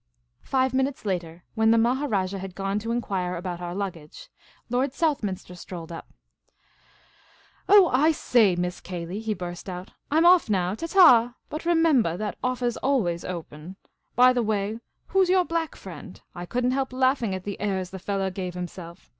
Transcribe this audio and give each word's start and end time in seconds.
Five 0.41 0.73
minutes 0.73 1.05
later, 1.05 1.43
when 1.53 1.69
the 1.69 1.77
Maharajah 1.77 2.39
had 2.39 2.55
gone 2.55 2.79
to 2.79 2.91
en 2.91 3.01
quire 3.01 3.35
about 3.37 3.61
our 3.61 3.75
luggage, 3.75 4.29
Lord 4.67 4.93
Southminster 4.93 5.53
strolled 5.53 5.91
up. 5.91 6.07
"who's 7.67 7.75
your 7.75 7.81
black 7.81 7.81
friknd?"" 7.81 7.81
Oh, 7.81 7.87
I 7.93 8.11
say. 8.11 8.55
Miss 8.55 8.81
Cay 8.81 9.05
ley," 9.05 9.19
he 9.19 9.35
burst 9.35 9.69
out," 9.69 9.91
I 10.11 10.17
'm 10.17 10.25
off 10.25 10.49
now; 10.49 10.73
ta 10.73 10.87
ta; 10.87 11.35
but 11.51 11.65
remembah, 11.67 12.17
that 12.17 12.39
offah 12.43 12.65
's 12.71 12.77
always 12.77 13.23
open. 13.23 13.75
By 14.15 14.33
the 14.33 14.41
way, 14.41 14.79
who 15.09 15.23
's 15.23 15.29
your 15.29 15.45
black 15.45 15.75
friend? 15.75 16.19
I 16.33 16.47
could 16.47 16.65
n't 16.65 16.73
help 16.73 16.91
laughing 16.93 17.35
at 17.35 17.43
the 17.43 17.61
airs 17.61 17.91
the 17.91 17.99
fellah 17.99 18.31
gave 18.31 18.55
himself. 18.55 19.07